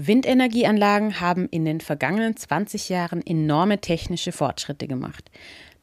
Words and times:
Windenergieanlagen 0.00 1.20
haben 1.20 1.48
in 1.48 1.64
den 1.64 1.80
vergangenen 1.80 2.36
20 2.36 2.88
Jahren 2.88 3.20
enorme 3.26 3.80
technische 3.80 4.30
Fortschritte 4.30 4.86
gemacht. 4.86 5.28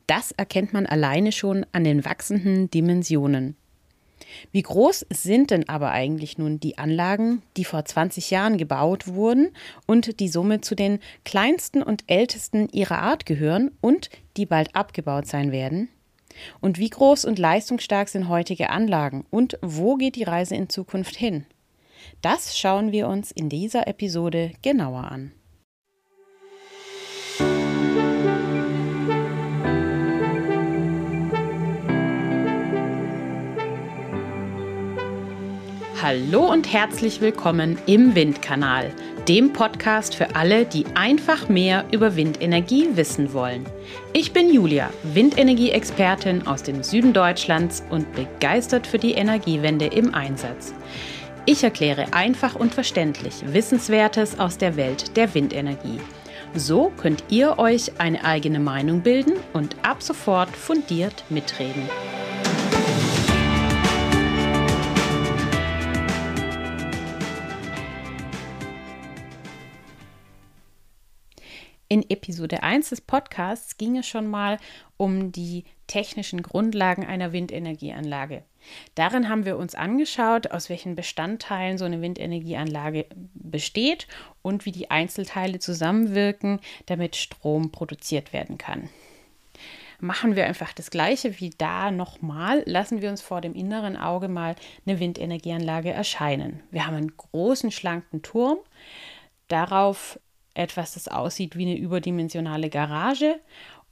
Das 0.08 0.32
erkennt 0.32 0.72
man 0.72 0.86
alleine 0.86 1.34
schon 1.34 1.66
an 1.74 1.84
den 1.84 2.06
wachsenden 2.06 2.72
Dimensionen. 2.72 3.58
Wie 4.54 4.62
groß 4.62 5.06
sind 5.10 5.52
denn 5.52 5.68
aber 5.68 5.92
eigentlich 5.92 6.38
nun 6.38 6.62
die 6.62 6.78
Anlagen, 6.78 7.42
die 7.58 7.66
vor 7.66 7.84
20 7.84 8.32
Jahren 8.32 8.58
gebaut 8.58 9.08
wurden 9.08 9.52
und 9.86 10.22
die 10.22 10.30
somit 10.30 10.64
zu 10.64 10.76
den 10.76 11.00
kleinsten 11.26 11.84
und 11.84 12.06
ältesten 12.08 12.70
ihrer 12.70 13.00
Art 13.00 13.26
gehören 13.26 13.72
und 13.82 14.10
die 14.38 14.46
bald 14.46 14.74
abgebaut 14.76 15.28
sein 15.28 15.52
werden? 15.52 15.90
Und 16.62 16.80
wie 16.80 16.90
groß 16.90 17.26
und 17.26 17.38
leistungsstark 17.38 18.08
sind 18.08 18.30
heutige 18.30 18.70
Anlagen 18.70 19.26
und 19.30 19.60
wo 19.62 19.96
geht 19.96 20.16
die 20.16 20.24
Reise 20.24 20.56
in 20.56 20.70
Zukunft 20.70 21.18
hin? 21.18 21.46
Das 22.22 22.58
schauen 22.58 22.92
wir 22.92 23.08
uns 23.08 23.32
in 23.32 23.50
dieser 23.50 23.88
Episode 23.88 24.52
genauer 24.62 25.12
an. 25.12 25.32
Hallo 36.02 36.52
und 36.52 36.72
herzlich 36.72 37.20
willkommen 37.20 37.80
im 37.88 38.14
Windkanal, 38.14 38.94
dem 39.28 39.54
Podcast 39.54 40.14
für 40.14 40.36
alle, 40.36 40.66
die 40.66 40.86
einfach 40.94 41.50
mehr 41.50 41.84
über 41.92 42.16
Windenergie 42.16 42.90
wissen 42.94 43.34
wollen. 43.34 43.66
Ich 44.14 44.32
bin 44.32 44.54
Julia, 44.54 44.92
Windenergie-Expertin 45.02 46.46
aus 46.46 46.62
dem 46.62 46.84
Süden 46.84 47.12
Deutschlands 47.12 47.82
und 47.90 48.14
begeistert 48.14 48.86
für 48.86 49.00
die 49.00 49.14
Energiewende 49.14 49.88
im 49.88 50.14
Einsatz. 50.14 50.76
Ich 51.48 51.64
erkläre 51.64 52.12
einfach 52.12 52.56
und 52.56 52.74
verständlich 52.74 53.36
Wissenswertes 53.54 54.40
aus 54.40 54.58
der 54.58 54.78
Welt 54.78 55.16
der 55.16 55.36
Windenergie. 55.36 56.00
So 56.56 56.92
könnt 56.98 57.24
ihr 57.30 57.60
euch 57.60 58.00
eine 58.00 58.24
eigene 58.26 58.60
Meinung 58.60 59.02
bilden 59.02 59.34
und 59.54 59.76
ab 59.84 60.02
sofort 60.02 60.50
fundiert 60.50 61.24
mitreden. 61.30 61.88
In 71.88 72.10
Episode 72.10 72.64
1 72.64 72.90
des 72.90 73.02
Podcasts 73.02 73.78
ging 73.78 73.98
es 73.98 74.08
schon 74.08 74.26
mal 74.26 74.58
um 74.98 75.32
die 75.32 75.66
technischen 75.86 76.42
Grundlagen 76.42 77.06
einer 77.06 77.34
Windenergieanlage. 77.34 78.44
Darin 78.96 79.30
haben 79.30 79.46
wir 79.46 79.58
uns 79.58 79.76
angeschaut, 79.76 80.52
aus 80.52 80.70
welchen 80.70 80.96
Bestandteilen 80.96 81.78
so 81.78 81.86
eine 81.86 82.02
Windenergieanlage 82.02 83.06
besteht 83.34 84.08
und 84.42 84.66
wie 84.66 84.72
die 84.72 84.92
Einzelteile 84.92 85.60
zusammenwirken, 85.60 86.60
damit 86.86 87.16
Strom 87.16 87.72
produziert 87.72 88.34
werden 88.34 88.58
kann. 88.58 88.90
Machen 90.00 90.36
wir 90.36 90.46
einfach 90.46 90.74
das 90.74 90.90
gleiche 90.90 91.40
wie 91.40 91.52
da 91.52 91.90
nochmal, 91.90 92.64
lassen 92.66 93.02
wir 93.02 93.10
uns 93.10 93.22
vor 93.22 93.42
dem 93.42 93.56
inneren 93.56 93.96
Auge 93.96 94.28
mal 94.28 94.56
eine 94.86 95.00
Windenergieanlage 95.00 95.92
erscheinen. 95.92 96.62
Wir 96.70 96.86
haben 96.86 96.96
einen 96.96 97.16
großen, 97.16 97.72
schlanken 97.72 98.22
Turm, 98.22 98.58
darauf 99.48 100.20
etwas, 100.54 100.94
das 100.94 101.08
aussieht 101.08 101.58
wie 101.58 101.66
eine 101.66 101.78
überdimensionale 101.78 102.70
Garage 102.70 103.40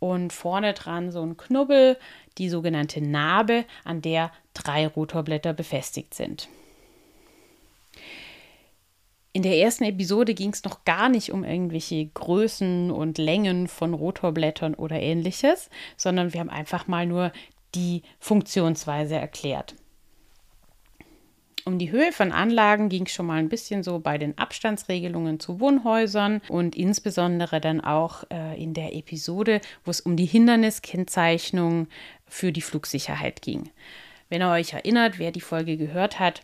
und 0.04 0.34
vorne 0.34 0.73
dran 0.73 1.14
so 1.14 1.22
ein 1.22 1.38
Knubbel, 1.38 1.98
die 2.38 2.50
sogenannte 2.50 3.00
Narbe, 3.00 3.64
an 3.86 4.02
der 4.02 4.34
drei 4.54 4.86
Rotorblätter 4.86 5.54
befestigt 5.54 6.14
sind. 6.14 6.50
In 9.32 9.44
der 9.44 9.58
ersten 9.58 9.86
Episode 9.86 10.34
ging 10.34 10.52
es 10.52 10.66
noch 10.66 10.84
gar 10.84 11.08
nicht 11.08 11.32
um 11.32 11.45
irgendwelche 11.45 12.06
Größen 12.06 12.92
und 12.92 13.18
Längen 13.18 13.70
von 13.70 13.94
Rotorblättern 13.94 14.76
oder 14.76 15.00
ähnliches, 15.00 15.70
sondern 15.95 16.34
wir 16.34 16.42
haben 16.42 16.50
einfach 16.50 16.86
mal 16.88 17.06
nur 17.06 17.32
die 17.73 18.04
Funktionsweise 18.20 19.16
erklärt. 19.16 19.73
Um 21.66 21.80
die 21.80 21.92
Höhe 21.92 22.12
von 22.12 22.34
Anlagen 22.34 22.90
ging 22.90 23.06
es 23.06 23.14
schon 23.14 23.26
mal 23.26 23.40
ein 23.40 23.48
bisschen 23.48 23.84
so 23.84 24.00
bei 24.00 24.18
den 24.18 24.38
Abstandsregelungen 24.38 25.40
zu 25.40 25.62
Wohnhäusern 25.62 26.42
und 26.50 26.76
insbesondere 26.76 27.62
dann 27.62 27.80
auch 27.80 28.26
äh, 28.30 28.62
in 28.62 28.74
der 28.74 28.94
Episode, 28.94 29.62
wo 29.86 29.92
es 29.92 30.02
um 30.02 30.18
die 30.18 30.26
Hinderniskennzeichnung 30.26 31.88
für 32.28 32.52
die 32.52 32.62
Flugsicherheit 32.62 33.42
ging. 33.42 33.70
Wenn 34.28 34.42
ihr 34.42 34.50
euch 34.50 34.74
erinnert, 34.74 35.20
wer 35.20 35.32
die 35.32 35.40
Folge 35.40 35.78
gehört 35.78 36.20
hat, 36.20 36.42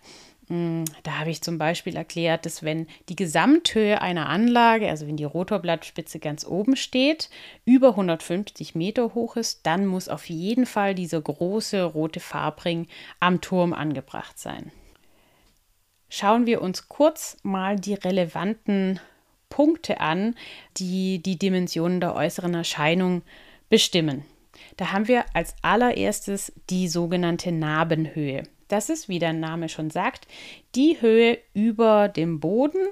hm, 0.48 0.86
da 1.04 1.20
habe 1.20 1.32
ich 1.32 1.42
zum 1.42 1.58
Beispiel 1.58 1.98
erklärt, 1.98 2.46
dass 2.46 2.64
wenn 2.64 2.88
die 3.10 3.18
Gesamthöhe 3.18 4.02
einer 4.02 4.30
Anlage, 4.30 4.88
also 4.88 5.06
wenn 5.06 5.18
die 5.18 5.26
Rotorblattspitze 5.26 6.20
ganz 6.20 6.46
oben 6.48 6.78
steht, 6.78 7.30
über 7.66 7.90
150 7.90 8.74
Meter 8.74 9.14
hoch 9.16 9.36
ist, 9.36 9.66
dann 9.66 9.86
muss 9.86 10.08
auf 10.08 10.30
jeden 10.30 10.66
Fall 10.66 10.96
dieser 10.96 11.20
große 11.20 11.84
rote 11.84 12.22
Farbring 12.22 12.88
am 13.20 13.42
Turm 13.42 13.74
angebracht 13.74 14.40
sein 14.40 14.72
schauen 16.10 16.46
wir 16.46 16.62
uns 16.62 16.90
kurz 16.90 17.38
mal 17.44 17.76
die 17.78 17.94
relevanten 17.94 19.00
Punkte 19.50 20.00
an, 20.00 20.36
die 20.78 21.22
die 21.22 21.38
Dimensionen 21.38 22.00
der 22.00 22.16
äußeren 22.16 22.54
Erscheinung 22.54 23.24
bestimmen. 23.70 24.26
Da 24.78 24.92
haben 24.92 25.08
wir 25.08 25.26
als 25.34 25.56
allererstes 25.62 26.52
die 26.70 26.88
sogenannte 26.88 27.52
Narbenhöhe. 27.52 28.44
Das 28.68 28.90
ist, 28.90 29.10
wie 29.10 29.20
der 29.20 29.34
Name 29.34 29.68
schon 29.70 29.90
sagt, 29.90 30.28
die 30.76 31.02
Höhe 31.02 31.40
über 31.54 32.08
dem 32.08 32.40
Boden, 32.40 32.88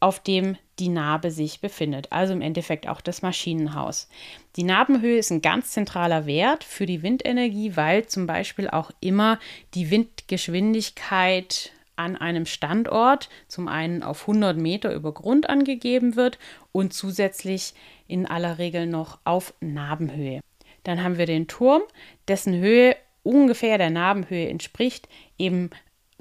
auf 0.00 0.20
dem 0.20 0.56
die 0.78 0.88
Narbe 0.88 1.30
sich 1.30 1.60
befindet, 1.60 2.10
also 2.10 2.32
im 2.32 2.40
Endeffekt 2.40 2.88
auch 2.88 3.00
das 3.00 3.22
Maschinenhaus. 3.22 4.08
Die 4.56 4.62
Narbenhöhe 4.62 5.18
ist 5.18 5.30
ein 5.30 5.42
ganz 5.42 5.72
zentraler 5.72 6.26
Wert 6.26 6.64
für 6.64 6.86
die 6.86 7.02
Windenergie, 7.02 7.76
weil 7.76 8.06
zum 8.06 8.26
Beispiel 8.26 8.68
auch 8.68 8.90
immer 9.00 9.38
die 9.74 9.90
Windgeschwindigkeit 9.90 11.72
an 12.00 12.16
einem 12.16 12.46
Standort 12.46 13.28
zum 13.46 13.68
einen 13.68 14.02
auf 14.02 14.22
100 14.22 14.56
Meter 14.56 14.92
über 14.94 15.12
Grund 15.12 15.48
angegeben 15.48 16.16
wird 16.16 16.38
und 16.72 16.92
zusätzlich 16.92 17.74
in 18.08 18.26
aller 18.26 18.58
Regel 18.58 18.86
noch 18.86 19.18
auf 19.24 19.54
Narbenhöhe. 19.60 20.40
Dann 20.82 21.02
haben 21.02 21.18
wir 21.18 21.26
den 21.26 21.46
Turm, 21.46 21.82
dessen 22.26 22.54
Höhe 22.54 22.96
ungefähr 23.22 23.76
der 23.76 23.90
Narbenhöhe 23.90 24.48
entspricht, 24.48 25.08
eben 25.38 25.70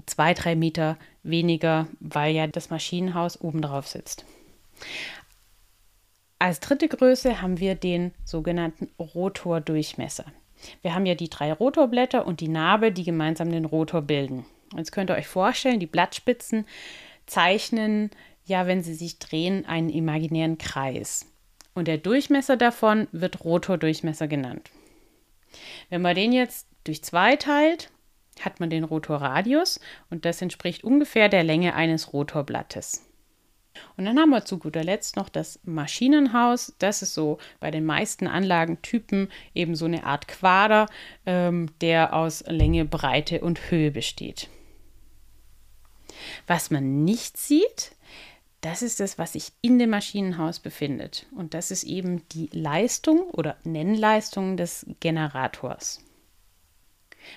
zwei, 0.06 0.34
drei 0.34 0.56
Meter 0.56 0.98
weniger, 1.24 1.88
weil 2.00 2.36
ja 2.36 2.48
das 2.48 2.70
Maschinenhaus 2.70 3.40
oben 3.40 3.62
drauf 3.62 3.88
sitzt. 3.88 4.26
Als 6.40 6.60
dritte 6.60 6.88
Größe 6.88 7.42
haben 7.42 7.60
wir 7.60 7.76
den 7.76 8.12
sogenannten 8.26 8.90
Rotordurchmesser. 9.00 10.26
Wir 10.82 10.94
haben 10.94 11.06
ja 11.06 11.16
die 11.16 11.30
drei 11.30 11.54
Rotorblätter 11.54 12.28
und 12.28 12.42
die 12.42 12.48
Narbe, 12.50 12.92
die 12.92 13.04
gemeinsam 13.04 13.52
den 13.52 13.66
Rotor 13.66 14.02
bilden. 14.02 14.46
Jetzt 14.76 14.92
könnt 14.92 15.10
ihr 15.10 15.16
euch 15.16 15.28
vorstellen, 15.28 15.80
die 15.80 15.88
Blattspitzen 15.88 16.66
zeichnen 17.26 18.12
ja, 18.50 18.66
wenn 18.68 18.82
sie 18.82 18.96
sich 18.96 19.20
drehen, 19.20 19.66
einen 19.66 19.90
imaginären 19.90 20.58
Kreis. 20.58 21.28
Und 21.76 21.88
der 21.88 22.00
Durchmesser 22.00 22.58
davon 22.58 23.08
wird 23.12 23.46
Rotordurchmesser 23.46 24.28
genannt. 24.28 24.72
Wenn 25.90 26.02
man 26.02 26.16
den 26.16 26.34
jetzt 26.34 26.68
durch 26.84 27.04
zwei 27.04 27.36
teilt, 27.36 27.92
hat 28.42 28.60
man 28.60 28.70
den 28.70 28.84
Rotorradius 28.84 29.80
und 30.10 30.26
das 30.26 30.42
entspricht 30.42 30.84
ungefähr 30.84 31.30
der 31.30 31.44
Länge 31.44 31.76
eines 31.76 32.12
Rotorblattes. 32.12 33.06
Und 33.98 34.06
dann 34.06 34.18
haben 34.18 34.32
wir 34.32 34.46
zu 34.46 34.58
guter 34.58 34.84
Letzt 34.84 35.16
noch 35.16 35.30
das 35.30 35.60
Maschinenhaus. 35.64 36.74
Das 36.80 37.02
ist 37.02 37.14
so 37.14 37.38
bei 37.60 37.70
den 37.70 37.86
meisten 37.86 38.28
Anlagentypen 38.28 39.30
eben 39.54 39.76
so 39.76 39.86
eine 39.86 40.06
Art 40.06 40.28
Quader, 40.28 40.88
ähm, 41.26 41.70
der 41.82 42.14
aus 42.14 42.44
Länge, 42.48 42.86
Breite 42.86 43.42
und 43.42 43.70
Höhe 43.70 43.92
besteht. 43.92 44.50
Was 46.48 46.72
man 46.72 47.04
nicht 47.04 47.38
sieht, 47.38 47.92
das 48.62 48.82
ist 48.82 49.00
das, 49.00 49.18
was 49.18 49.34
sich 49.34 49.52
in 49.62 49.80
dem 49.80 49.92
Maschinenhaus 49.92 50.60
befindet. 50.60 51.26
Und 51.36 51.54
das 51.54 51.72
ist 51.72 51.84
eben 51.84 52.28
die 52.30 52.50
Leistung 52.52 53.22
oder 53.32 53.56
Nennleistung 53.64 54.58
des 54.58 54.86
Generators. 55.00 56.04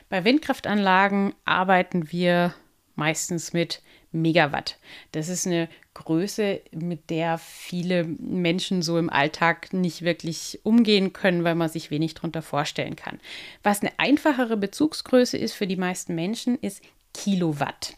Bei 0.09 0.25
Windkraftanlagen 0.25 1.35
arbeiten 1.45 2.11
wir 2.11 2.55
meistens 2.95 3.53
mit 3.53 3.83
Megawatt. 4.11 4.79
Das 5.13 5.29
ist 5.29 5.47
eine 5.47 5.69
Größe, 5.95 6.61
mit 6.73 7.11
der 7.11 7.39
viele 7.39 8.05
Menschen 8.05 8.83
so 8.83 8.99
im 8.99 9.11
Alltag 9.11 9.73
nicht 9.73 10.03
wirklich 10.03 10.61
umgehen 10.65 11.13
können, 11.13 11.45
weil 11.45 11.55
man 11.55 11.69
sich 11.69 11.91
wenig 11.91 12.15
darunter 12.15 12.43
vorstellen 12.43 12.97
kann. 12.97 13.21
Was 13.63 13.81
eine 13.81 13.93
einfachere 13.99 14.57
Bezugsgröße 14.57 15.39
ist 15.39 15.55
für 15.55 15.67
die 15.67 15.77
meisten 15.77 16.15
Menschen, 16.15 16.59
ist 16.59 16.83
Kilowatt. 17.15 17.95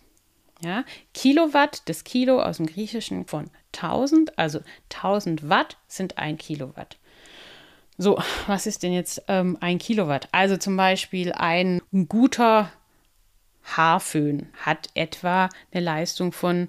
Ja, 0.64 0.84
Kilowatt, 1.12 1.82
das 1.86 2.04
Kilo 2.04 2.40
aus 2.40 2.56
dem 2.56 2.66
Griechischen 2.66 3.26
von 3.26 3.50
1000, 3.74 4.38
also 4.38 4.60
1000 4.90 5.48
Watt 5.48 5.76
sind 5.88 6.16
ein 6.16 6.38
Kilowatt. 6.38 6.96
So, 7.98 8.18
was 8.46 8.66
ist 8.66 8.82
denn 8.82 8.92
jetzt 8.92 9.22
ähm, 9.28 9.58
ein 9.60 9.78
Kilowatt? 9.78 10.28
Also 10.32 10.56
zum 10.56 10.76
Beispiel 10.76 11.32
ein 11.32 11.82
guter 12.08 12.72
Haarföhn 13.62 14.48
hat 14.62 14.88
etwa 14.94 15.48
eine 15.72 15.84
Leistung 15.84 16.32
von 16.32 16.68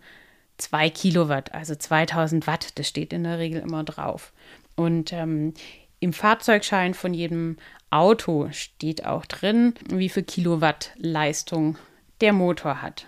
2 0.57 0.89
Kilowatt, 0.89 1.53
also 1.53 1.75
2000 1.75 2.47
Watt. 2.47 2.77
Das 2.77 2.87
steht 2.87 3.13
in 3.13 3.23
der 3.23 3.39
Regel 3.39 3.61
immer 3.61 3.83
drauf. 3.83 4.33
Und 4.75 5.13
ähm, 5.13 5.53
im 5.99 6.13
Fahrzeugschein 6.13 6.93
von 6.93 7.13
jedem 7.13 7.57
Auto 7.89 8.49
steht 8.51 9.05
auch 9.05 9.25
drin, 9.25 9.73
wie 9.89 10.09
viel 10.09 10.23
Kilowatt 10.23 10.91
Leistung 10.97 11.77
der 12.21 12.33
Motor 12.33 12.81
hat. 12.81 13.07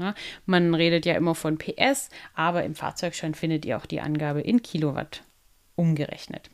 Ja, 0.00 0.14
man 0.46 0.74
redet 0.74 1.06
ja 1.06 1.14
immer 1.14 1.34
von 1.34 1.58
PS, 1.58 2.08
aber 2.34 2.64
im 2.64 2.74
Fahrzeugschein 2.74 3.34
findet 3.34 3.64
ihr 3.64 3.76
auch 3.76 3.86
die 3.86 4.00
Angabe 4.00 4.40
in 4.40 4.62
Kilowatt 4.62 5.22
umgerechnet. 5.76 6.50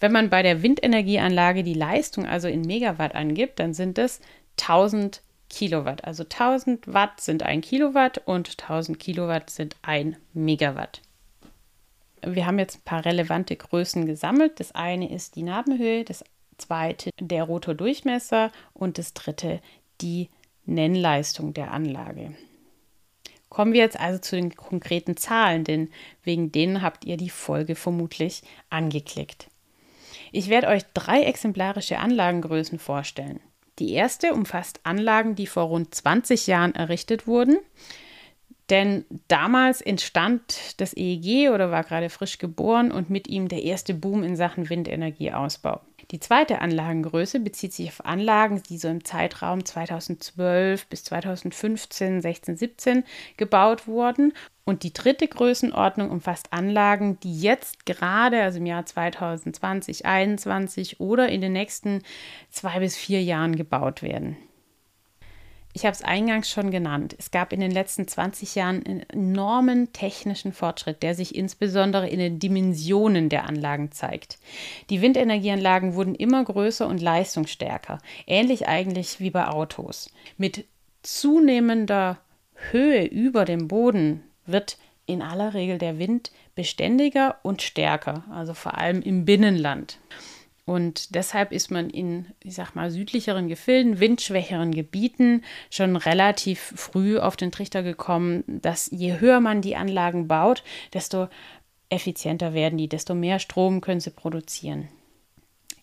Wenn 0.00 0.12
man 0.12 0.30
bei 0.30 0.42
der 0.42 0.62
Windenergieanlage 0.62 1.62
die 1.62 1.74
Leistung 1.74 2.26
also 2.26 2.48
in 2.48 2.62
Megawatt 2.62 3.14
angibt, 3.14 3.60
dann 3.60 3.74
sind 3.74 3.98
es 3.98 4.20
1000 4.60 5.22
Kilowatt. 5.48 6.04
Also 6.04 6.24
1000 6.24 6.92
Watt 6.92 7.20
sind 7.20 7.42
ein 7.42 7.60
Kilowatt 7.60 8.18
und 8.24 8.50
1000 8.60 8.98
Kilowatt 8.98 9.50
sind 9.50 9.76
ein 9.82 10.16
Megawatt. 10.32 11.02
Wir 12.22 12.46
haben 12.46 12.58
jetzt 12.58 12.78
ein 12.78 12.84
paar 12.84 13.04
relevante 13.04 13.54
Größen 13.54 14.06
gesammelt. 14.06 14.58
Das 14.58 14.72
eine 14.72 15.12
ist 15.12 15.36
die 15.36 15.42
Nabenhöhe, 15.42 16.04
das 16.04 16.24
zweite 16.58 17.10
der 17.20 17.44
Rotordurchmesser 17.44 18.50
und 18.72 18.98
das 18.98 19.14
dritte 19.14 19.60
die 20.00 20.28
Nennleistung 20.64 21.54
der 21.54 21.70
Anlage. 21.70 22.34
Kommen 23.48 23.72
wir 23.72 23.80
jetzt 23.80 23.98
also 23.98 24.18
zu 24.18 24.36
den 24.36 24.54
konkreten 24.54 25.16
Zahlen, 25.16 25.64
denn 25.64 25.90
wegen 26.22 26.50
denen 26.50 26.82
habt 26.82 27.04
ihr 27.04 27.16
die 27.16 27.30
Folge 27.30 27.74
vermutlich 27.74 28.42
angeklickt. 28.70 29.48
Ich 30.32 30.48
werde 30.48 30.68
euch 30.68 30.82
drei 30.94 31.22
exemplarische 31.22 31.98
Anlagengrößen 31.98 32.78
vorstellen. 32.78 33.40
Die 33.78 33.92
erste 33.92 34.32
umfasst 34.32 34.80
Anlagen, 34.84 35.34
die 35.34 35.46
vor 35.46 35.64
rund 35.64 35.94
20 35.94 36.46
Jahren 36.46 36.74
errichtet 36.74 37.26
wurden. 37.26 37.58
Denn 38.70 39.04
damals 39.28 39.80
entstand 39.80 40.80
das 40.80 40.96
EEG 40.96 41.50
oder 41.50 41.70
war 41.70 41.84
gerade 41.84 42.10
frisch 42.10 42.38
geboren 42.38 42.90
und 42.90 43.10
mit 43.10 43.28
ihm 43.28 43.48
der 43.48 43.62
erste 43.62 43.94
Boom 43.94 44.24
in 44.24 44.34
Sachen 44.34 44.68
Windenergieausbau. 44.68 45.80
Die 46.12 46.20
zweite 46.20 46.60
Anlagengröße 46.60 47.40
bezieht 47.40 47.72
sich 47.72 47.88
auf 47.88 48.04
Anlagen, 48.04 48.62
die 48.68 48.78
so 48.78 48.86
im 48.86 49.04
Zeitraum 49.04 49.64
2012 49.64 50.86
bis 50.86 51.02
2015, 51.04 52.20
16, 52.20 52.56
17 52.56 53.04
gebaut 53.36 53.88
wurden. 53.88 54.32
Und 54.64 54.82
die 54.84 54.92
dritte 54.92 55.26
Größenordnung 55.26 56.10
umfasst 56.10 56.52
Anlagen, 56.52 57.18
die 57.20 57.40
jetzt 57.40 57.86
gerade, 57.86 58.42
also 58.42 58.58
im 58.58 58.66
Jahr 58.66 58.86
2020, 58.86 59.98
2021 59.98 61.00
oder 61.00 61.28
in 61.28 61.40
den 61.40 61.52
nächsten 61.52 62.02
zwei 62.50 62.78
bis 62.78 62.96
vier 62.96 63.22
Jahren 63.22 63.56
gebaut 63.56 64.02
werden. 64.02 64.36
Ich 65.76 65.84
habe 65.84 65.92
es 65.92 66.02
eingangs 66.02 66.50
schon 66.50 66.70
genannt. 66.70 67.14
Es 67.18 67.30
gab 67.30 67.52
in 67.52 67.60
den 67.60 67.70
letzten 67.70 68.08
20 68.08 68.54
Jahren 68.54 68.82
einen 68.86 69.02
enormen 69.10 69.92
technischen 69.92 70.54
Fortschritt, 70.54 71.02
der 71.02 71.14
sich 71.14 71.34
insbesondere 71.34 72.08
in 72.08 72.18
den 72.18 72.38
Dimensionen 72.38 73.28
der 73.28 73.44
Anlagen 73.44 73.92
zeigt. 73.92 74.38
Die 74.88 75.02
Windenergieanlagen 75.02 75.94
wurden 75.94 76.14
immer 76.14 76.42
größer 76.42 76.86
und 76.88 77.02
leistungsstärker, 77.02 77.98
ähnlich 78.26 78.66
eigentlich 78.66 79.20
wie 79.20 79.28
bei 79.28 79.48
Autos. 79.48 80.10
Mit 80.38 80.64
zunehmender 81.02 82.20
Höhe 82.70 83.04
über 83.04 83.44
dem 83.44 83.68
Boden 83.68 84.22
wird 84.46 84.78
in 85.04 85.20
aller 85.20 85.52
Regel 85.52 85.76
der 85.76 85.98
Wind 85.98 86.32
beständiger 86.54 87.36
und 87.42 87.60
stärker, 87.60 88.24
also 88.30 88.54
vor 88.54 88.78
allem 88.78 89.02
im 89.02 89.26
Binnenland. 89.26 89.98
Und 90.66 91.14
deshalb 91.14 91.52
ist 91.52 91.70
man 91.70 91.88
in, 91.88 92.26
ich 92.42 92.54
sag 92.54 92.74
mal, 92.74 92.90
südlicheren 92.90 93.46
Gefilden, 93.46 94.00
windschwächeren 94.00 94.72
Gebieten 94.72 95.44
schon 95.70 95.94
relativ 95.94 96.74
früh 96.74 97.18
auf 97.18 97.36
den 97.36 97.52
Trichter 97.52 97.84
gekommen, 97.84 98.42
dass 98.48 98.90
je 98.90 99.20
höher 99.20 99.40
man 99.40 99.62
die 99.62 99.76
Anlagen 99.76 100.26
baut, 100.26 100.64
desto 100.92 101.28
effizienter 101.88 102.52
werden 102.52 102.78
die, 102.78 102.88
desto 102.88 103.14
mehr 103.14 103.38
Strom 103.38 103.80
können 103.80 104.00
sie 104.00 104.10
produzieren. 104.10 104.88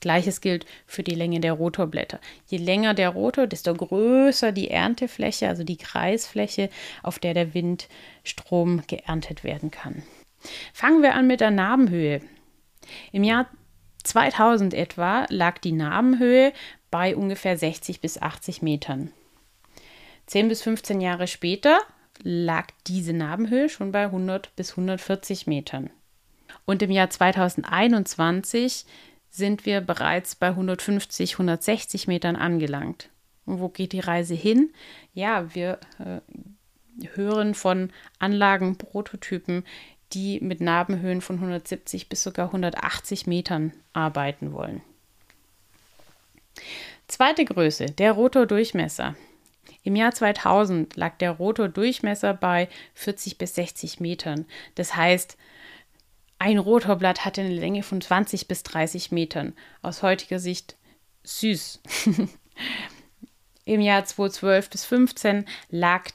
Gleiches 0.02 0.42
gilt 0.42 0.66
für 0.86 1.02
die 1.02 1.16
Länge 1.16 1.40
der 1.40 1.54
Rotorblätter. 1.54 2.20
Je 2.48 2.58
länger 2.58 2.94
der 2.94 3.08
Rotor, 3.08 3.48
desto 3.48 3.74
größer 3.74 4.52
die 4.52 4.70
Erntefläche, 4.70 5.48
also 5.48 5.64
die 5.64 5.78
Kreisfläche, 5.78 6.70
auf 7.04 7.20
der 7.20 7.34
der 7.34 7.54
Windstrom 7.54 8.84
geerntet 8.88 9.46
werden 9.46 9.72
kann. 9.72 10.04
Fangen 10.74 11.02
wir 11.02 11.16
an 11.16 11.28
mit 11.28 11.40
der 11.40 11.52
Narbenhöhe. 11.52 12.20
Im 13.14 13.24
Jahr 13.24 13.48
2000 14.04 14.74
etwa 14.74 15.26
lag 15.30 15.60
die 15.60 15.72
Narbenhöhe 15.72 16.54
bei 16.92 17.16
ungefähr 17.16 17.58
60 17.58 18.02
bis 18.02 18.22
80 18.22 18.62
Metern. 18.62 19.12
10 20.28 20.48
bis 20.48 20.62
15 20.62 21.02
Jahre 21.02 21.28
später 21.28 21.80
lag 22.22 22.68
diese 22.88 23.14
Narbenhöhe 23.14 23.70
schon 23.70 23.92
bei 23.92 24.04
100 24.04 24.56
bis 24.56 24.72
140 24.72 25.48
Metern. 25.48 25.90
Und 26.66 26.82
im 26.82 26.92
Jahr 26.92 27.10
2021 27.10 28.86
sind 29.30 29.66
wir 29.66 29.82
bereits 29.82 30.36
bei 30.36 30.50
150, 30.50 31.34
160 31.34 32.08
Metern 32.08 32.36
angelangt. 32.36 33.10
Und 33.46 33.60
wo 33.60 33.70
geht 33.70 33.92
die 33.92 34.00
Reise 34.00 34.36
hin? 34.36 34.72
Ja, 35.14 35.54
wir 35.54 35.80
äh, 36.00 36.22
hören 37.16 37.56
von 37.56 37.92
Anlagen, 38.20 38.78
Prototypen, 38.78 39.64
die 40.14 40.40
mit 40.42 40.62
Narbenhöhen 40.62 41.22
von 41.22 41.38
170 41.38 42.10
bis 42.10 42.24
sogar 42.24 42.48
180 42.48 43.28
Metern 43.28 43.74
arbeiten 43.94 44.54
wollen. 44.54 44.82
Zweite 47.08 47.46
Größe, 47.46 47.88
der 47.88 48.14
Rotordurchmesser. 48.14 49.16
Im 49.84 49.96
Jahr 49.96 50.14
2000 50.14 50.96
lag 50.96 51.18
der 51.18 51.32
Rotordurchmesser 51.32 52.34
bei 52.34 52.70
40 52.96 53.38
bis 53.38 53.56
60 53.56 54.00
Metern. 54.00 54.46
Das 54.76 54.96
heißt, 54.96 55.38
ein 56.40 56.58
Rotorblatt 56.58 57.26
hatte 57.26 57.42
eine 57.42 57.54
Länge 57.54 57.84
von 57.84 58.02
20 58.02 58.48
bis 58.48 58.64
30 58.64 59.12
Metern. 59.12 59.54
Aus 59.82 60.04
heutiger 60.04 60.40
Sicht 60.40 60.78
süß. 61.24 61.82
Im 63.66 63.82
Jahr 63.82 64.04
2012 64.04 64.70
bis 64.70 64.82
2015 64.82 65.46
lag 65.70 66.10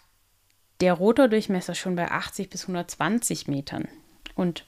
der 0.80 0.94
Rotordurchmesser 0.94 1.74
schon 1.74 1.96
bei 1.96 2.10
80 2.10 2.50
bis 2.50 2.62
120 2.62 3.48
Metern. 3.48 3.88
Und 4.34 4.64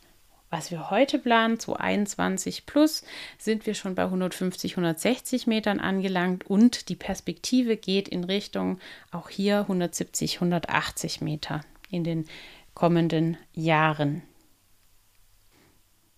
was 0.50 0.72
wir 0.72 0.90
heute 0.90 1.20
planen, 1.20 1.60
zu 1.60 1.76
21 1.76 2.66
plus, 2.66 3.04
sind 3.38 3.66
wir 3.66 3.74
schon 3.74 3.94
bei 3.94 4.02
150, 4.02 4.72
160 4.72 5.46
Metern 5.46 5.78
angelangt 5.78 6.44
und 6.50 6.88
die 6.88 6.96
Perspektive 6.96 7.76
geht 7.76 8.08
in 8.08 8.24
Richtung 8.24 8.80
auch 9.12 9.28
hier 9.28 9.60
170, 9.60 10.36
180 10.36 11.20
Meter 11.20 11.60
in 11.88 12.02
den 12.02 12.26
kommenden 12.74 13.36
Jahren. 13.52 14.22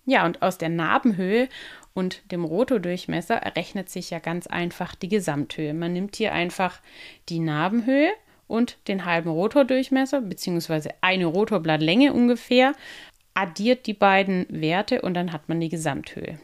Ja, 0.05 0.25
und 0.25 0.41
aus 0.41 0.57
der 0.57 0.69
Narbenhöhe 0.69 1.47
und 1.93 2.31
dem 2.31 2.43
Rotordurchmesser 2.43 3.35
errechnet 3.35 3.89
sich 3.89 4.09
ja 4.09 4.19
ganz 4.19 4.47
einfach 4.47 4.95
die 4.95 5.09
Gesamthöhe. 5.09 5.75
Man 5.75 5.93
nimmt 5.93 6.15
hier 6.15 6.33
einfach 6.33 6.81
die 7.29 7.39
Narbenhöhe 7.39 8.11
und 8.47 8.77
den 8.87 9.05
halben 9.05 9.29
Rotordurchmesser, 9.29 10.21
beziehungsweise 10.21 10.91
eine 11.01 11.25
Rotorblattlänge 11.25 12.13
ungefähr, 12.13 12.73
addiert 13.33 13.87
die 13.87 13.93
beiden 13.93 14.45
Werte 14.49 15.01
und 15.01 15.13
dann 15.13 15.31
hat 15.31 15.49
man 15.49 15.59
die 15.59 15.69
Gesamthöhe. 15.69 16.39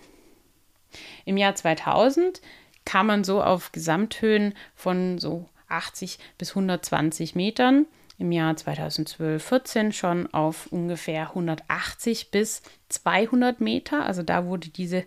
Im 1.25 1.38
Jahr 1.38 1.56
2000 1.56 2.41
kam 2.86 3.08
man 3.08 3.24
so 3.24 3.44
auf 3.44 3.72
Gesamthöhen 3.72 4.53
von 4.75 5.20
so 5.20 5.48
80 5.68 6.18
bis 6.38 6.51
120 6.51 7.36
Metern. 7.36 7.86
Im 8.18 8.32
Jahr 8.32 8.53
2012-14 8.53 9.94
schon 9.94 10.34
auf 10.34 10.68
ungefähr 10.72 11.29
180 11.29 12.32
bis 12.32 12.63
200 12.89 13.62
Meter. 13.62 14.06
Also 14.06 14.24
da 14.24 14.46
wurde 14.46 14.70
diese 14.70 15.06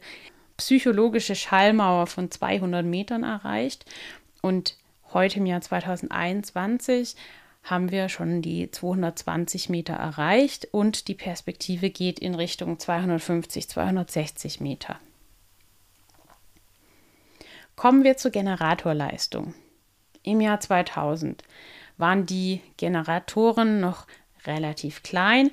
psychologische 0.57 1.35
Schallmauer 1.35 2.07
von 2.07 2.31
200 2.31 2.87
Metern 2.87 3.25
erreicht. 3.25 3.85
Und 4.41 4.77
heute 5.15 5.39
im 5.39 5.47
Jahr 5.47 5.61
2021 5.61 7.17
haben 7.63 7.91
wir 7.91 8.09
schon 8.09 8.43
die 8.43 8.71
220 8.71 9.69
Meter 9.69 9.95
erreicht 9.95 10.69
und 10.73 11.09
die 11.09 11.15
Perspektive 11.15 11.91
geht 11.91 12.19
in 12.19 12.35
Richtung 12.35 12.79
250, 12.79 13.69
260 13.69 14.61
Meter. 14.61 14.99
Kommen 17.77 18.05
wir 18.05 18.17
zur 18.17 18.31
Generatorleistung. 18.31 19.55
Im 20.23 20.41
Jahr 20.41 20.61
2000 20.61 21.43
waren 21.97 22.27
die 22.27 22.61
Generatoren 22.77 23.81
noch 23.81 24.07
relativ 24.47 25.03
klein, 25.03 25.51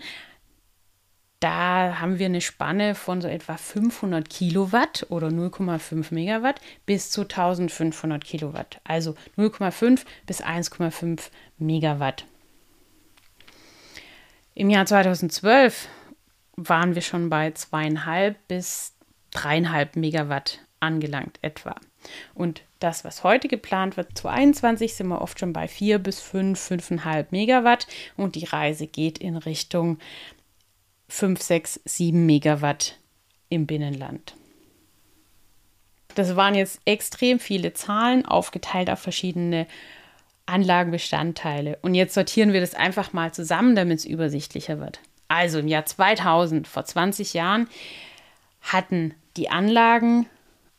da 1.39 1.99
haben 1.99 2.19
wir 2.19 2.25
eine 2.25 2.41
Spanne 2.41 2.95
von 2.95 3.21
so 3.21 3.27
etwa 3.27 3.55
500 3.55 4.29
Kilowatt 4.29 5.05
oder 5.09 5.27
0,5 5.27 6.13
Megawatt 6.13 6.59
bis 6.85 7.11
zu 7.11 7.21
1500 7.21 8.23
Kilowatt. 8.23 8.81
Also 8.83 9.15
0,5 9.37 10.01
bis 10.25 10.43
1,5 10.43 11.29
Megawatt. 11.57 12.25
Im 14.53 14.69
Jahr 14.69 14.85
2012 14.85 15.87
waren 16.57 16.95
wir 16.95 17.01
schon 17.01 17.29
bei 17.29 17.51
zweieinhalb 17.51 18.35
bis 18.49 18.93
dreieinhalb 19.31 19.95
Megawatt 19.95 20.59
angelangt 20.81 21.39
etwa. 21.41 21.75
Und 22.33 22.63
das, 22.79 23.03
was 23.03 23.23
heute 23.23 23.47
geplant 23.47 23.97
wird, 23.97 24.17
2021 24.17 24.95
sind 24.95 25.07
wir 25.07 25.21
oft 25.21 25.39
schon 25.39 25.53
bei 25.53 25.67
4 25.67 25.99
bis 25.99 26.19
5, 26.19 26.59
5,5 26.59 27.27
Megawatt 27.31 27.87
und 28.17 28.35
die 28.35 28.45
Reise 28.45 28.87
geht 28.87 29.17
in 29.17 29.37
Richtung 29.37 29.99
5, 31.09 31.41
6, 31.41 31.81
7 31.85 32.25
Megawatt 32.25 32.97
im 33.49 33.65
Binnenland. 33.65 34.35
Das 36.15 36.35
waren 36.35 36.55
jetzt 36.55 36.79
extrem 36.85 37.39
viele 37.39 37.73
Zahlen, 37.73 38.25
aufgeteilt 38.25 38.89
auf 38.89 38.99
verschiedene 38.99 39.67
Anlagenbestandteile. 40.45 41.77
Und 41.81 41.95
jetzt 41.95 42.13
sortieren 42.13 42.53
wir 42.53 42.61
das 42.61 42.75
einfach 42.75 43.13
mal 43.13 43.33
zusammen, 43.33 43.75
damit 43.75 43.99
es 43.99 44.05
übersichtlicher 44.05 44.79
wird. 44.79 44.99
Also 45.27 45.59
im 45.59 45.67
Jahr 45.67 45.85
2000, 45.85 46.67
vor 46.67 46.85
20 46.85 47.33
Jahren, 47.33 47.67
hatten 48.61 49.13
die 49.37 49.49
Anlagen 49.49 50.25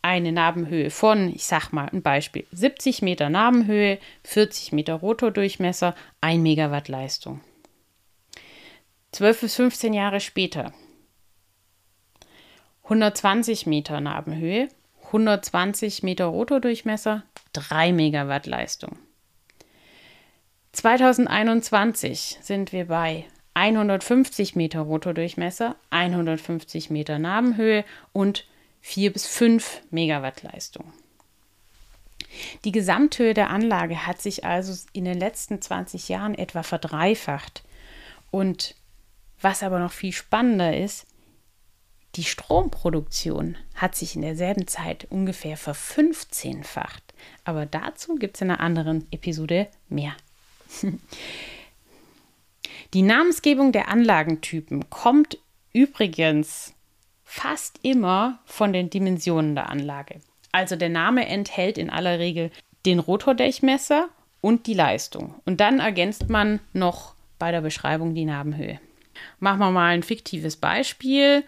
eine 0.02 0.32
Nabenhöhe 0.32 0.90
von, 0.90 1.32
ich 1.34 1.44
sag 1.44 1.72
mal 1.72 1.88
ein 1.92 2.02
Beispiel, 2.02 2.46
70 2.52 3.02
Meter 3.02 3.30
Nabenhöhe, 3.30 3.98
40 4.24 4.72
Meter 4.72 4.94
Rotordurchmesser, 4.94 5.94
1 6.20 6.42
Megawatt 6.42 6.88
Leistung. 6.88 7.40
12 9.20 9.40
bis 9.42 9.56
15 9.56 9.92
Jahre 9.92 10.18
später 10.18 10.72
120 12.84 13.66
Meter 13.66 14.00
Nabenhöhe, 14.00 14.70
120 15.08 16.02
Meter 16.02 16.24
Rotordurchmesser, 16.24 17.24
3 17.52 17.92
Megawatt 17.92 18.46
Leistung. 18.46 18.96
2021 20.72 22.38
sind 22.40 22.72
wir 22.72 22.86
bei 22.86 23.26
150 23.52 24.56
Meter 24.56 24.80
Rotordurchmesser, 24.80 25.76
150 25.90 26.88
Meter 26.88 27.18
Nabenhöhe 27.18 27.84
und 28.14 28.46
4 28.80 29.12
bis 29.12 29.26
5 29.26 29.82
Megawatt 29.90 30.42
Leistung. 30.44 30.94
Die 32.64 32.72
Gesamthöhe 32.72 33.34
der 33.34 33.50
Anlage 33.50 34.06
hat 34.06 34.22
sich 34.22 34.46
also 34.46 34.72
in 34.94 35.04
den 35.04 35.18
letzten 35.18 35.60
20 35.60 36.08
Jahren 36.08 36.34
etwa 36.34 36.62
verdreifacht. 36.62 37.64
Und 38.30 38.76
was 39.40 39.62
aber 39.62 39.78
noch 39.78 39.92
viel 39.92 40.12
spannender 40.12 40.76
ist, 40.76 41.06
die 42.16 42.24
Stromproduktion 42.24 43.56
hat 43.74 43.94
sich 43.94 44.16
in 44.16 44.22
derselben 44.22 44.66
Zeit 44.66 45.06
ungefähr 45.10 45.56
verfünfzehnfacht. 45.56 47.02
Aber 47.44 47.66
dazu 47.66 48.16
gibt 48.16 48.36
es 48.36 48.42
in 48.42 48.50
einer 48.50 48.60
anderen 48.60 49.06
Episode 49.12 49.68
mehr. 49.88 50.14
Die 52.94 53.02
Namensgebung 53.02 53.70
der 53.70 53.88
Anlagentypen 53.88 54.90
kommt 54.90 55.38
übrigens 55.72 56.74
fast 57.22 57.78
immer 57.82 58.40
von 58.44 58.72
den 58.72 58.90
Dimensionen 58.90 59.54
der 59.54 59.70
Anlage. 59.70 60.20
Also 60.50 60.74
der 60.74 60.88
Name 60.88 61.26
enthält 61.26 61.78
in 61.78 61.90
aller 61.90 62.18
Regel 62.18 62.50
den 62.84 62.98
Rotordurchmesser 62.98 64.08
und 64.40 64.66
die 64.66 64.74
Leistung. 64.74 65.36
Und 65.44 65.60
dann 65.60 65.78
ergänzt 65.78 66.28
man 66.28 66.58
noch 66.72 67.14
bei 67.38 67.52
der 67.52 67.60
Beschreibung 67.60 68.14
die 68.16 68.24
Nabenhöhe. 68.24 68.80
Machen 69.38 69.58
wir 69.58 69.70
mal 69.70 69.94
ein 69.94 70.02
fiktives 70.02 70.56
Beispiel. 70.56 71.44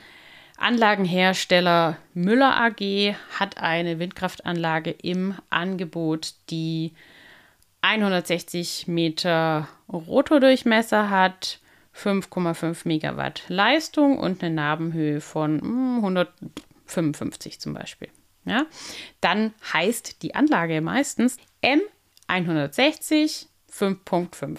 Anlagenhersteller 0.56 1.98
Müller 2.14 2.56
AG 2.56 3.14
hat 3.38 3.58
eine 3.58 3.98
Windkraftanlage 3.98 4.90
im 4.90 5.34
Angebot, 5.50 6.34
die 6.50 6.92
160 7.80 8.86
Meter 8.86 9.68
Rotordurchmesser 9.92 11.10
hat, 11.10 11.58
5,5 11.96 12.86
Megawatt 12.86 13.42
Leistung 13.48 14.18
und 14.18 14.42
eine 14.42 14.54
Nabenhöhe 14.54 15.20
von 15.20 15.60
155 15.96 17.54
hm, 17.54 17.60
zum 17.60 17.74
Beispiel. 17.74 18.08
Ja, 18.44 18.66
dann 19.20 19.52
heißt 19.72 20.22
die 20.22 20.34
Anlage 20.34 20.80
meistens 20.80 21.36
M160 21.62 23.46
5.5. 23.70 24.58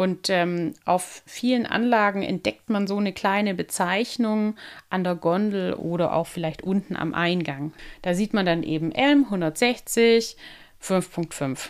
Und 0.00 0.30
ähm, 0.30 0.72
auf 0.86 1.22
vielen 1.26 1.66
Anlagen 1.66 2.22
entdeckt 2.22 2.70
man 2.70 2.86
so 2.86 2.96
eine 2.96 3.12
kleine 3.12 3.52
Bezeichnung 3.52 4.56
an 4.88 5.04
der 5.04 5.14
Gondel 5.14 5.74
oder 5.74 6.14
auch 6.14 6.26
vielleicht 6.26 6.62
unten 6.62 6.96
am 6.96 7.12
Eingang. 7.12 7.74
Da 8.00 8.14
sieht 8.14 8.32
man 8.32 8.46
dann 8.46 8.62
eben 8.62 8.94
M160 8.94 10.36
5.5. 10.82 11.68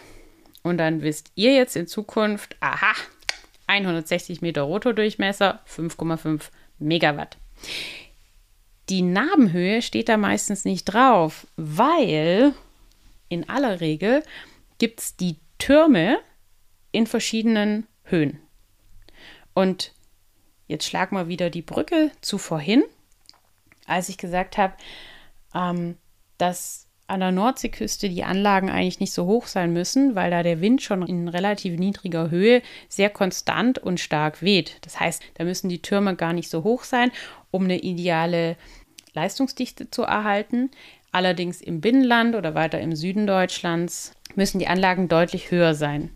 Und 0.63 0.79
dann 0.79 1.03
wisst 1.03 1.33
ihr 1.35 1.55
jetzt 1.55 1.75
in 1.75 1.89
Zukunft, 1.89 2.57
aha, 2.61 2.93
160 3.67 4.43
Meter 4.43 4.63
Rotordurchmesser, 4.63 5.59
5,5 5.69 6.51
Megawatt. 6.79 7.37
Die 8.91 9.03
Nabenhöhe 9.03 9.83
steht 9.83 10.09
da 10.09 10.17
meistens 10.17 10.65
nicht 10.65 10.85
drauf, 10.85 11.49
weil 11.57 12.55
in 13.29 13.49
aller 13.49 13.81
Regel 13.81 14.23
gibt 14.79 15.01
es 15.01 15.17
die 15.17 15.35
Türme 15.59 16.21
in 16.93 17.09
verschiedenen 17.09 17.89
Höhen. 18.11 18.41
Und 19.55 19.93
jetzt 20.67 20.87
schlagen 20.87 21.17
wir 21.17 21.29
wieder 21.29 21.51
die 21.51 21.63
Brücke 21.63 22.11
zu 22.21 22.39
vorhin, 22.39 22.83
als 23.87 24.09
ich 24.09 24.19
gesagt 24.19 24.59
habe, 24.59 24.75
ähm, 25.55 25.97
dass 26.39 26.87
an 27.11 27.21
der 27.21 27.33
Nordseeküste 27.33 28.09
die 28.09 28.23
Anlagen 28.23 28.71
eigentlich 28.71 29.01
nicht 29.01 29.13
so 29.13 29.27
hoch 29.27 29.47
sein 29.47 29.73
müssen, 29.73 30.15
weil 30.15 30.31
da 30.31 30.45
der 30.45 30.61
Wind 30.61 30.81
schon 30.81 31.05
in 31.05 31.27
relativ 31.27 31.77
niedriger 31.77 32.31
Höhe 32.31 32.63
sehr 32.89 33.11
konstant 33.11 33.79
und 33.79 33.99
stark 33.99 34.43
weht. 34.43 34.77
Das 34.83 35.01
heißt, 35.01 35.21
da 35.35 35.45
müssen 35.45 35.69
die 35.69 35.83
Türme 35.83 36.15
gar 36.15 36.33
nicht 36.33 36.49
so 36.49 36.63
hoch 36.63 36.85
sein, 36.85 37.11
um 37.51 37.65
eine 37.65 37.81
ideale 37.81 38.57
Leistungsdichte 39.13 39.91
zu 39.91 40.03
erhalten. 40.03 40.71
Allerdings 41.11 41.61
im 41.61 41.81
Binnenland 41.81 42.37
oder 42.37 42.55
weiter 42.55 42.81
im 42.81 42.95
Süden 42.95 43.27
Deutschlands 43.27 44.13
müssen 44.37 44.61
die 44.61 44.69
Anlagen 44.69 45.09
deutlich 45.09 45.51
höher 45.51 45.75
sein. 45.75 46.11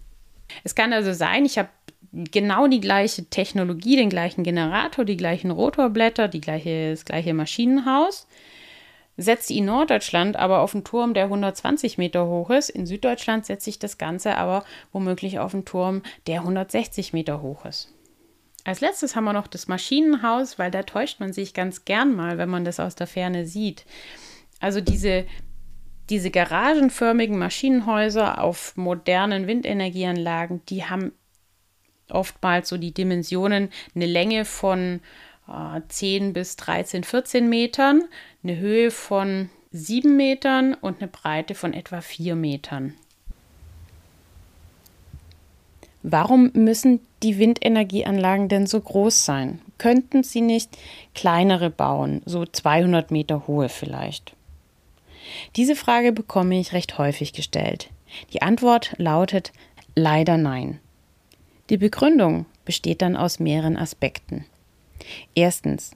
Es 0.62 0.76
kann 0.76 0.92
also 0.92 1.12
sein, 1.12 1.44
ich 1.44 1.58
habe 1.58 1.70
genau 2.12 2.66
die 2.66 2.80
gleiche 2.80 3.24
Technologie, 3.26 3.96
den 3.96 4.10
gleichen 4.10 4.44
Generator, 4.44 5.04
die 5.04 5.16
gleichen 5.16 5.50
Rotorblätter, 5.50 6.28
die 6.28 6.40
gleiche, 6.40 6.90
das 6.90 7.04
gleiche 7.04 7.34
Maschinenhaus 7.34 8.26
setze 9.16 9.54
in 9.54 9.66
Norddeutschland 9.66 10.36
aber 10.36 10.60
auf 10.60 10.74
einen 10.74 10.84
Turm, 10.84 11.14
der 11.14 11.24
120 11.24 11.98
Meter 11.98 12.26
hoch 12.26 12.50
ist. 12.50 12.68
In 12.68 12.86
Süddeutschland 12.86 13.46
setze 13.46 13.70
ich 13.70 13.78
das 13.78 13.98
Ganze 13.98 14.36
aber 14.36 14.64
womöglich 14.92 15.38
auf 15.38 15.54
einen 15.54 15.64
Turm, 15.64 16.02
der 16.26 16.40
160 16.40 17.12
Meter 17.12 17.42
hoch 17.42 17.64
ist. 17.64 17.92
Als 18.64 18.80
letztes 18.80 19.14
haben 19.14 19.24
wir 19.24 19.34
noch 19.34 19.46
das 19.46 19.68
Maschinenhaus, 19.68 20.58
weil 20.58 20.70
da 20.70 20.82
täuscht 20.82 21.20
man 21.20 21.32
sich 21.32 21.54
ganz 21.54 21.84
gern 21.84 22.14
mal, 22.14 22.38
wenn 22.38 22.48
man 22.48 22.64
das 22.64 22.80
aus 22.80 22.94
der 22.94 23.06
Ferne 23.06 23.46
sieht. 23.46 23.84
Also 24.58 24.80
diese, 24.80 25.26
diese 26.08 26.30
garagenförmigen 26.30 27.38
Maschinenhäuser 27.38 28.42
auf 28.42 28.76
modernen 28.76 29.46
Windenergieanlagen, 29.46 30.62
die 30.66 30.84
haben 30.84 31.12
oftmals 32.10 32.68
so 32.68 32.76
die 32.76 32.92
Dimensionen, 32.92 33.70
eine 33.94 34.06
Länge 34.06 34.44
von 34.44 35.00
10 35.88 36.28
äh, 36.28 36.32
bis 36.32 36.56
13, 36.56 37.04
14 37.04 37.48
Metern, 37.48 38.04
eine 38.42 38.56
Höhe 38.56 38.90
von 38.90 39.50
7 39.72 40.16
Metern 40.16 40.74
und 40.74 41.00
eine 41.00 41.08
Breite 41.08 41.54
von 41.54 41.74
etwa 41.74 42.00
4 42.00 42.34
Metern. 42.34 42.94
Warum 46.06 46.50
müssen 46.52 47.00
die 47.22 47.38
Windenergieanlagen 47.38 48.48
denn 48.48 48.66
so 48.66 48.78
groß 48.78 49.24
sein? 49.24 49.60
Könnten 49.78 50.22
sie 50.22 50.42
nicht 50.42 50.76
kleinere 51.14 51.70
bauen, 51.70 52.20
so 52.26 52.44
200 52.44 53.10
Meter 53.10 53.46
hohe 53.46 53.70
vielleicht? 53.70 54.36
Diese 55.56 55.74
Frage 55.74 56.12
bekomme 56.12 56.60
ich 56.60 56.74
recht 56.74 56.98
häufig 56.98 57.32
gestellt. 57.32 57.88
Die 58.34 58.42
Antwort 58.42 58.94
lautet 58.98 59.52
leider 59.94 60.36
nein. 60.36 60.78
Die 61.70 61.78
Begründung 61.78 62.44
besteht 62.66 63.00
dann 63.00 63.16
aus 63.16 63.40
mehreren 63.40 63.78
Aspekten. 63.78 64.44
Erstens. 65.34 65.92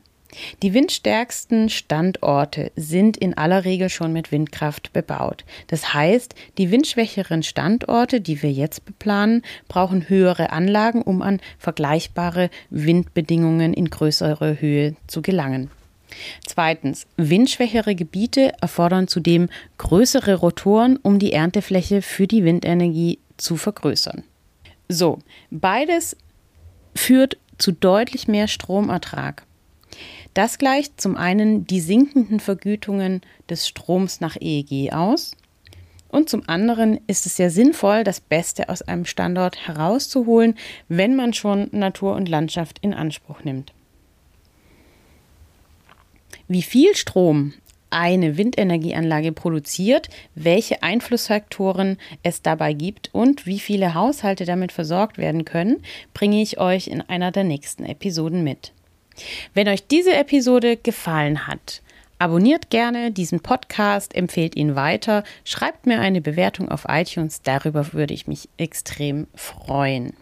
Die 0.62 0.74
windstärksten 0.74 1.70
Standorte 1.70 2.70
sind 2.76 3.16
in 3.16 3.36
aller 3.36 3.64
Regel 3.64 3.88
schon 3.88 4.12
mit 4.12 4.30
Windkraft 4.30 4.92
bebaut. 4.92 5.44
Das 5.68 5.94
heißt, 5.94 6.34
die 6.58 6.70
windschwächeren 6.70 7.42
Standorte, 7.42 8.20
die 8.20 8.42
wir 8.42 8.52
jetzt 8.52 8.84
beplanen, 8.84 9.42
brauchen 9.68 10.08
höhere 10.08 10.50
Anlagen, 10.52 11.00
um 11.00 11.22
an 11.22 11.40
vergleichbare 11.58 12.50
Windbedingungen 12.68 13.72
in 13.72 13.88
größere 13.88 14.60
Höhe 14.60 14.96
zu 15.06 15.22
gelangen. 15.22 15.70
Zweitens, 16.46 17.06
windschwächere 17.16 17.94
Gebiete 17.94 18.52
erfordern 18.60 19.08
zudem 19.08 19.48
größere 19.76 20.34
Rotoren, 20.34 20.96
um 20.96 21.18
die 21.18 21.32
Erntefläche 21.32 22.02
für 22.02 22.26
die 22.26 22.44
Windenergie 22.44 23.18
zu 23.36 23.56
vergrößern. 23.56 24.24
So, 24.88 25.18
beides 25.50 26.16
führt 26.94 27.36
zu 27.58 27.72
deutlich 27.72 28.28
mehr 28.28 28.48
Stromertrag. 28.48 29.44
Das 30.34 30.58
gleicht 30.58 31.00
zum 31.00 31.16
einen 31.16 31.66
die 31.66 31.80
sinkenden 31.80 32.40
Vergütungen 32.40 33.22
des 33.48 33.66
Stroms 33.66 34.20
nach 34.20 34.36
EEG 34.40 34.92
aus 34.92 35.32
und 36.08 36.28
zum 36.28 36.42
anderen 36.48 37.00
ist 37.06 37.26
es 37.26 37.36
sehr 37.36 37.50
sinnvoll, 37.50 38.02
das 38.02 38.20
Beste 38.20 38.68
aus 38.68 38.82
einem 38.82 39.04
Standort 39.04 39.66
herauszuholen, 39.66 40.54
wenn 40.88 41.16
man 41.16 41.34
schon 41.34 41.68
Natur 41.72 42.16
und 42.16 42.28
Landschaft 42.28 42.78
in 42.80 42.94
Anspruch 42.94 43.44
nimmt. 43.44 43.72
Wie 46.46 46.62
viel 46.62 46.96
Strom 46.96 47.52
eine 47.90 48.36
Windenergieanlage 48.36 49.32
produziert, 49.32 50.08
welche 50.34 50.82
Einflussfaktoren 50.82 51.98
es 52.22 52.42
dabei 52.42 52.72
gibt 52.72 53.10
und 53.12 53.46
wie 53.46 53.58
viele 53.58 53.94
Haushalte 53.94 54.44
damit 54.44 54.72
versorgt 54.72 55.18
werden 55.18 55.44
können, 55.44 55.82
bringe 56.14 56.42
ich 56.42 56.58
euch 56.58 56.88
in 56.88 57.02
einer 57.02 57.30
der 57.30 57.44
nächsten 57.44 57.84
Episoden 57.84 58.44
mit. 58.44 58.72
Wenn 59.54 59.68
euch 59.68 59.86
diese 59.86 60.14
Episode 60.14 60.76
gefallen 60.76 61.46
hat, 61.46 61.82
abonniert 62.18 62.70
gerne 62.70 63.10
diesen 63.10 63.40
Podcast, 63.40 64.14
empfehlt 64.14 64.56
ihn 64.56 64.76
weiter, 64.76 65.24
schreibt 65.44 65.86
mir 65.86 66.00
eine 66.00 66.20
Bewertung 66.20 66.68
auf 66.68 66.86
iTunes, 66.88 67.42
darüber 67.42 67.92
würde 67.92 68.14
ich 68.14 68.26
mich 68.26 68.48
extrem 68.56 69.26
freuen. 69.34 70.14